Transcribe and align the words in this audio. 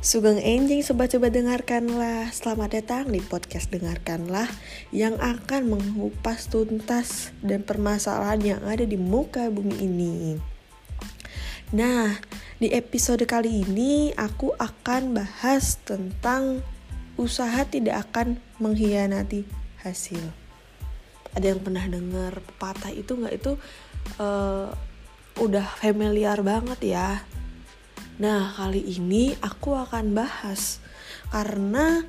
Sugeng 0.00 0.40
enjing 0.40 0.80
sobat 0.80 1.12
coba 1.12 1.28
dengarkanlah. 1.28 2.32
Selamat 2.32 2.72
datang 2.72 3.12
di 3.12 3.20
podcast 3.20 3.68
dengarkanlah 3.68 4.48
Yang 4.96 5.20
akan 5.20 5.76
mengupas 5.76 6.48
tuntas 6.48 7.36
dan 7.44 7.60
permasalahan 7.60 8.40
yang 8.40 8.60
ada 8.64 8.88
di 8.88 8.96
muka 8.96 9.52
bumi 9.52 9.76
ini. 9.76 10.40
Nah 11.76 12.16
di 12.56 12.72
episode 12.72 13.28
kali 13.28 13.60
ini 13.60 14.16
aku 14.16 14.56
akan 14.56 15.20
bahas 15.20 15.76
tentang 15.84 16.64
Usaha 17.20 17.68
tidak 17.68 18.08
akan 18.08 18.40
mengkhianati 18.56 19.44
hasil. 19.84 20.24
Ada 21.36 21.52
yang 21.52 21.60
pernah 21.60 21.84
dengar 21.84 22.40
pepatah 22.40 22.88
itu 22.96 23.20
nggak? 23.20 23.36
Itu 23.36 23.60
uh, 24.16 24.72
Udah 25.36 25.64
familiar 25.76 26.40
banget 26.40 26.96
ya 26.96 27.20
Nah, 28.20 28.52
kali 28.52 28.84
ini 28.84 29.32
aku 29.40 29.72
akan 29.72 30.12
bahas. 30.12 30.76
Karena 31.32 32.04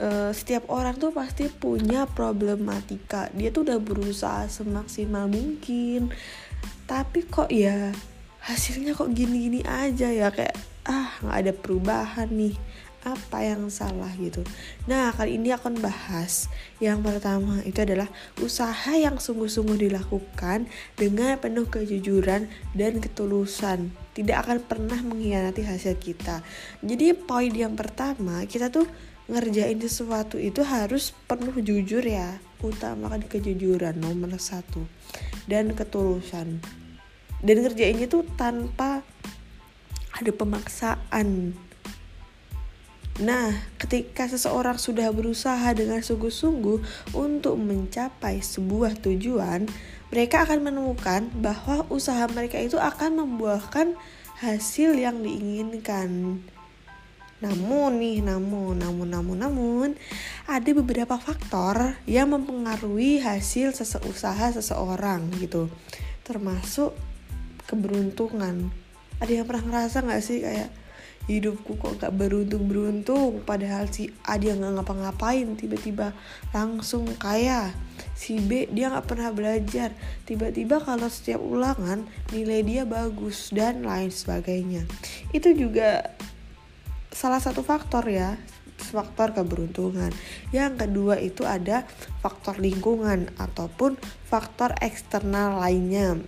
uh, 0.00 0.32
setiap 0.32 0.72
orang 0.72 0.96
tuh 0.96 1.12
pasti 1.12 1.52
punya 1.52 2.08
problematika. 2.08 3.28
Dia 3.36 3.52
tuh 3.52 3.68
udah 3.68 3.76
berusaha 3.76 4.48
semaksimal 4.48 5.28
mungkin, 5.28 6.08
tapi 6.88 7.28
kok 7.28 7.52
ya 7.52 7.92
hasilnya 8.40 8.96
kok 8.96 9.12
gini-gini 9.12 9.60
aja 9.68 10.08
ya. 10.08 10.32
Kayak 10.32 10.56
ah 10.88 11.12
nggak 11.20 11.38
ada 11.44 11.52
perubahan 11.54 12.28
nih 12.32 12.56
apa 13.02 13.42
yang 13.42 13.66
salah 13.68 14.10
gitu. 14.18 14.46
Nah, 14.86 15.10
kali 15.10 15.38
ini 15.38 15.50
akan 15.50 15.82
bahas 15.82 16.46
yang 16.78 17.02
pertama 17.02 17.58
itu 17.66 17.82
adalah 17.82 18.06
usaha 18.38 18.94
yang 18.94 19.18
sungguh-sungguh 19.18 19.90
dilakukan 19.90 20.70
dengan 20.94 21.38
penuh 21.42 21.66
kejujuran 21.66 22.46
dan 22.78 22.92
ketulusan. 23.02 23.90
Tidak 24.14 24.36
akan 24.38 24.62
pernah 24.62 24.98
mengkhianati 25.02 25.66
hasil 25.66 25.98
kita. 25.98 26.46
Jadi 26.80 27.14
poin 27.18 27.50
yang 27.50 27.74
pertama, 27.74 28.46
kita 28.46 28.70
tuh 28.70 28.86
ngerjain 29.26 29.78
sesuatu 29.82 30.38
itu 30.38 30.62
harus 30.62 31.14
penuh 31.26 31.54
jujur 31.58 32.02
ya. 32.02 32.38
Utamakan 32.62 33.26
kejujuran 33.26 33.98
nomor 33.98 34.38
satu 34.38 34.86
dan 35.50 35.74
ketulusan. 35.74 36.62
Dan 37.42 37.56
ngerjainnya 37.66 38.06
tuh 38.06 38.22
tanpa 38.38 39.02
ada 40.14 40.30
pemaksaan 40.30 41.58
Nah, 43.20 43.52
ketika 43.76 44.24
seseorang 44.24 44.80
sudah 44.80 45.12
berusaha 45.12 45.68
dengan 45.76 46.00
sungguh-sungguh 46.00 47.12
untuk 47.12 47.60
mencapai 47.60 48.40
sebuah 48.40 48.96
tujuan, 49.04 49.68
mereka 50.08 50.48
akan 50.48 50.64
menemukan 50.64 51.28
bahwa 51.36 51.84
usaha 51.92 52.24
mereka 52.32 52.56
itu 52.56 52.80
akan 52.80 53.20
membuahkan 53.20 53.92
hasil 54.40 54.96
yang 54.96 55.20
diinginkan. 55.20 56.40
Namun 57.44 58.00
nih, 58.00 58.24
namun, 58.24 58.80
namun, 58.80 59.08
namun, 59.12 59.36
namun, 59.36 59.88
ada 60.48 60.70
beberapa 60.72 61.20
faktor 61.20 62.00
yang 62.08 62.32
mempengaruhi 62.32 63.20
hasil 63.20 63.76
seseusaha 63.76 64.56
seseorang 64.56 65.28
gitu. 65.36 65.68
Termasuk 66.24 66.96
keberuntungan. 67.68 68.72
Ada 69.20 69.42
yang 69.42 69.46
pernah 69.46 69.64
ngerasa 69.68 70.00
gak 70.00 70.22
sih 70.24 70.40
kayak 70.40 70.81
hidupku 71.30 71.78
kok 71.78 72.02
gak 72.02 72.14
beruntung-beruntung. 72.14 73.42
Padahal 73.46 73.86
si 73.90 74.10
A 74.26 74.38
dia 74.38 74.54
gak 74.54 74.78
ngapa-ngapain. 74.78 75.54
Tiba-tiba 75.54 76.16
langsung 76.50 77.06
kaya 77.18 77.70
si 78.14 78.42
B 78.42 78.66
dia 78.70 78.90
gak 78.90 79.06
pernah 79.06 79.30
belajar. 79.30 79.94
Tiba-tiba 80.26 80.82
kalau 80.82 81.06
setiap 81.06 81.42
ulangan 81.42 82.06
nilai 82.34 82.62
dia 82.66 82.82
bagus 82.82 83.54
dan 83.54 83.86
lain 83.86 84.10
sebagainya. 84.10 84.86
Itu 85.30 85.54
juga 85.54 86.16
salah 87.12 87.38
satu 87.38 87.60
faktor 87.60 88.08
ya 88.08 88.40
faktor 88.82 89.30
keberuntungan. 89.30 90.10
Yang 90.50 90.86
kedua 90.86 91.22
itu 91.22 91.46
ada 91.46 91.86
faktor 92.18 92.58
lingkungan 92.58 93.30
ataupun 93.38 93.94
faktor 94.26 94.74
eksternal 94.82 95.62
lainnya 95.62 96.18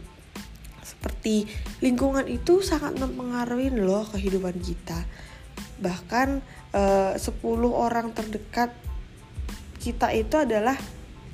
seperti 0.84 1.48
lingkungan 1.80 2.28
itu 2.28 2.60
sangat 2.60 3.00
mempengaruhi 3.00 3.72
loh 3.72 4.04
kehidupan 4.12 4.60
kita. 4.60 5.08
Bahkan 5.80 6.28
eh, 6.76 7.12
10 7.16 7.24
orang 7.72 8.12
terdekat 8.12 8.70
kita 9.80 10.12
itu 10.12 10.36
adalah 10.36 10.76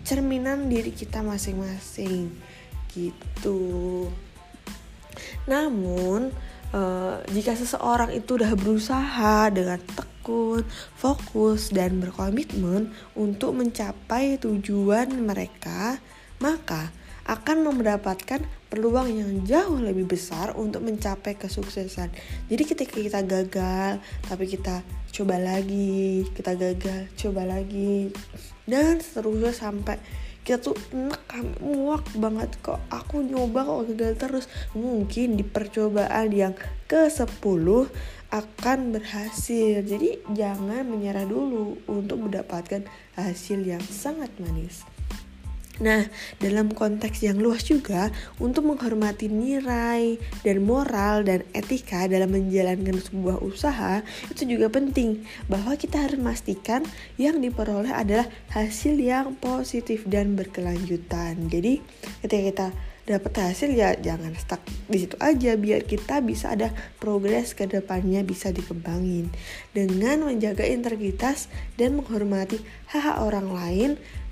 cerminan 0.06 0.70
diri 0.70 0.94
kita 0.94 1.20
masing-masing. 1.20 2.30
Gitu. 2.94 4.06
Namun 5.50 6.30
eh, 6.70 7.16
jika 7.34 7.58
seseorang 7.58 8.14
itu 8.14 8.38
udah 8.38 8.54
berusaha 8.54 9.50
dengan 9.50 9.82
tekun, 9.82 10.62
fokus 10.94 11.74
dan 11.74 11.98
berkomitmen 11.98 12.94
untuk 13.18 13.58
mencapai 13.58 14.38
tujuan 14.38 15.10
mereka, 15.18 15.98
maka 16.38 16.94
akan 17.30 17.70
mendapatkan 17.70 18.42
peluang 18.66 19.06
yang 19.14 19.32
jauh 19.46 19.78
lebih 19.78 20.10
besar 20.10 20.50
untuk 20.58 20.82
mencapai 20.82 21.38
kesuksesan. 21.38 22.10
Jadi 22.50 22.62
ketika 22.66 22.98
kita 22.98 23.22
gagal, 23.22 24.02
tapi 24.26 24.50
kita 24.50 24.82
coba 25.14 25.38
lagi, 25.38 26.26
kita 26.34 26.58
gagal, 26.58 27.06
coba 27.14 27.46
lagi, 27.46 28.10
dan 28.66 28.98
seterusnya 28.98 29.54
sampai 29.54 30.02
kita 30.42 30.58
tuh 30.58 30.74
enak 30.90 31.22
muak 31.62 32.02
banget 32.18 32.50
kok. 32.58 32.82
Aku 32.90 33.22
nyoba 33.22 33.62
kok 33.62 33.94
gagal 33.94 34.12
terus. 34.18 34.46
Mungkin 34.74 35.38
di 35.38 35.46
percobaan 35.46 36.34
yang 36.34 36.58
ke 36.90 37.06
10 37.06 37.30
akan 38.34 38.78
berhasil. 38.90 39.86
Jadi 39.86 40.18
jangan 40.34 40.82
menyerah 40.82 41.30
dulu 41.30 41.78
untuk 41.86 42.26
mendapatkan 42.26 42.82
hasil 43.14 43.62
yang 43.62 43.84
sangat 43.84 44.34
manis 44.42 44.82
Nah, 45.80 46.04
dalam 46.36 46.68
konteks 46.76 47.24
yang 47.24 47.40
luas 47.40 47.64
juga, 47.64 48.12
untuk 48.36 48.68
menghormati 48.68 49.32
nilai 49.32 50.20
dan 50.44 50.60
moral 50.60 51.24
dan 51.24 51.40
etika 51.56 52.04
dalam 52.04 52.36
menjalankan 52.36 53.00
sebuah 53.00 53.40
usaha, 53.40 54.04
itu 54.28 54.44
juga 54.44 54.68
penting 54.68 55.24
bahwa 55.48 55.72
kita 55.80 56.04
harus 56.04 56.20
memastikan 56.20 56.84
yang 57.16 57.40
diperoleh 57.40 57.96
adalah 57.96 58.28
hasil 58.52 59.00
yang 59.00 59.32
positif 59.40 60.04
dan 60.04 60.36
berkelanjutan. 60.36 61.48
Jadi, 61.48 61.80
ketika 62.20 62.44
kita 62.44 62.66
dapat 63.08 63.32
hasil 63.42 63.74
ya 63.74 63.98
jangan 63.98 64.30
stuck 64.38 64.62
di 64.86 65.02
situ 65.02 65.18
aja 65.18 65.58
biar 65.58 65.82
kita 65.82 66.22
bisa 66.22 66.54
ada 66.54 66.70
progres 67.02 67.58
ke 67.58 67.66
depannya 67.66 68.22
bisa 68.22 68.54
dikembangin 68.54 69.26
dengan 69.74 70.30
menjaga 70.30 70.62
integritas 70.62 71.50
dan 71.74 71.98
menghormati 71.98 72.62
hak, 72.86 73.02
-hak 73.02 73.16
orang 73.18 73.50
lain 73.50 73.90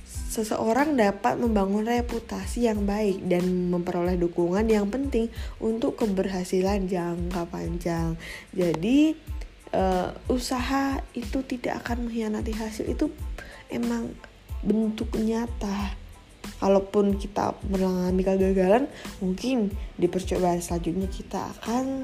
seseorang 0.08 0.96
dapat 0.96 1.40
membangun 1.40 1.88
reputasi 1.88 2.68
yang 2.68 2.84
baik 2.84 3.24
dan 3.26 3.72
memperoleh 3.72 4.16
dukungan 4.20 4.68
yang 4.68 4.88
penting 4.92 5.32
untuk 5.58 6.00
keberhasilan 6.00 6.84
jangka 6.84 7.48
panjang. 7.48 8.14
Jadi 8.52 9.16
uh, 9.72 10.12
usaha 10.28 11.00
itu 11.16 11.40
tidak 11.44 11.84
akan 11.84 12.08
mengkhianati 12.08 12.52
hasil 12.52 12.86
itu 12.88 13.08
emang 13.72 14.12
bentuk 14.64 15.12
nyata. 15.16 15.96
Kalaupun 16.58 17.14
kita 17.22 17.54
mengalami 17.70 18.26
kegagalan, 18.26 18.90
mungkin 19.22 19.70
di 19.94 20.10
percobaan 20.10 20.58
selanjutnya 20.58 21.06
kita 21.06 21.54
akan 21.54 22.02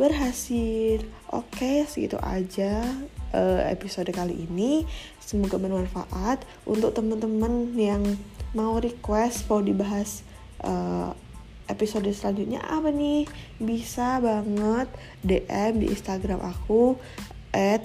berhasil. 0.00 1.02
Oke, 1.30 1.86
segitu 1.86 2.18
aja 2.22 2.82
uh, 3.34 3.62
episode 3.70 4.10
kali 4.10 4.46
ini. 4.46 4.86
Semoga 5.22 5.58
bermanfaat 5.58 6.42
untuk 6.66 6.94
teman-teman 6.94 7.72
yang 7.78 8.02
mau 8.54 8.78
request 8.78 9.50
mau 9.50 9.58
dibahas 9.58 10.22
uh, 10.62 11.10
episode 11.66 12.10
selanjutnya 12.10 12.62
apa 12.62 12.90
nih? 12.90 13.26
Bisa 13.62 14.18
banget 14.22 14.90
DM 15.22 15.82
di 15.82 15.86
Instagram 15.90 16.42
aku 16.42 16.98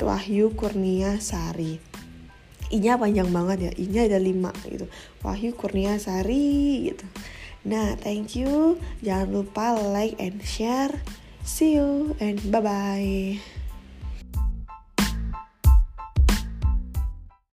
@wahyu 0.02 0.54
kurnia 0.58 1.18
sari. 1.22 1.90
Inya 2.70 3.02
panjang 3.02 3.34
banget 3.34 3.58
ya, 3.66 3.72
inya 3.82 4.02
ada 4.06 4.22
5 4.22 4.70
gitu. 4.70 4.86
Wahyu 5.26 5.58
Kurnia 5.58 5.98
Sari 5.98 6.86
gitu. 6.94 7.06
Nah, 7.66 7.98
thank 7.98 8.38
you. 8.38 8.78
Jangan 9.02 9.34
lupa 9.34 9.74
like 9.74 10.14
and 10.22 10.38
share. 10.46 10.94
See 11.44 11.74
you 11.74 12.16
and 12.20 12.40
bye 12.52 12.62
bye. 12.62 13.40